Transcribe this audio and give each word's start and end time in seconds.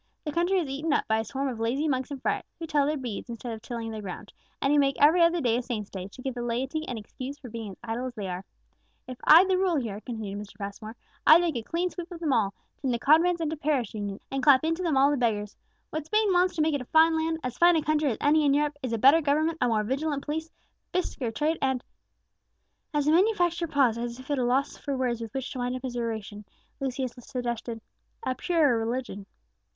The 0.23 0.31
country 0.31 0.57
is 0.57 0.67
eaten 0.67 0.91
up 0.93 1.07
by 1.07 1.19
a 1.19 1.23
swarm 1.23 1.47
of 1.47 1.59
lazy 1.59 1.87
monks 1.87 2.09
and 2.09 2.19
friars, 2.19 2.43
who 2.57 2.65
tell 2.65 2.87
their 2.87 2.97
beads 2.97 3.29
instead 3.29 3.53
of 3.53 3.61
tilling 3.61 3.91
their 3.91 4.01
ground, 4.01 4.33
and 4.59 4.73
who 4.73 4.79
make 4.79 4.99
every 4.99 5.21
other 5.21 5.41
day 5.41 5.57
a 5.57 5.61
saint's 5.61 5.91
day, 5.91 6.07
to 6.07 6.23
give 6.23 6.33
the 6.33 6.41
laity 6.41 6.87
an 6.87 6.97
excuse 6.97 7.37
for 7.37 7.51
being 7.51 7.73
as 7.73 7.77
idle 7.83 8.07
as 8.07 8.15
they 8.15 8.27
are. 8.27 8.43
If 9.07 9.19
I'd 9.25 9.47
the 9.47 9.59
rule 9.59 9.75
here," 9.75 10.01
continued 10.01 10.39
Mr. 10.39 10.57
Passmore, 10.57 10.95
"I'd 11.27 11.41
make 11.41 11.55
a 11.55 11.61
clean 11.61 11.91
sweep 11.91 12.11
of 12.11 12.19
them 12.19 12.33
all; 12.33 12.55
turn 12.81 12.89
the 12.89 12.97
convents 12.97 13.41
into 13.41 13.55
parish 13.55 13.93
unions, 13.93 14.25
and 14.31 14.41
clap 14.41 14.63
into 14.63 14.81
them 14.81 14.97
all 14.97 15.11
the 15.11 15.17
beggars. 15.17 15.55
What 15.91 16.07
Spain 16.07 16.33
wants 16.33 16.55
to 16.55 16.63
make 16.63 16.73
it 16.73 16.81
a 16.81 16.85
fine 16.85 17.15
land, 17.15 17.37
as 17.43 17.59
fine 17.59 17.75
a 17.75 17.83
country 17.83 18.09
as 18.09 18.17
any 18.19 18.43
in 18.43 18.55
Europe, 18.55 18.79
is 18.81 18.93
a 18.93 18.97
better 18.97 19.21
government, 19.21 19.59
a 19.61 19.67
more 19.67 19.83
vigilant 19.83 20.25
police, 20.25 20.49
brisker 20.91 21.29
trade, 21.29 21.59
and" 21.61 21.83
As 22.95 23.05
the 23.05 23.11
manufacturer 23.11 23.67
paused, 23.67 23.99
as 23.99 24.19
if 24.19 24.31
at 24.31 24.39
a 24.39 24.43
loss 24.43 24.77
for 24.77 24.97
words 24.97 25.21
with 25.21 25.31
which 25.35 25.51
to 25.51 25.59
wind 25.59 25.75
up 25.75 25.83
his 25.83 25.95
oration, 25.95 26.43
Lucius 26.79 27.13
suggested 27.19 27.81
"a 28.25 28.33
purer 28.33 28.79
religion." 28.83 29.27